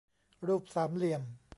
[0.47, 1.21] รูปสามเหลี่ยม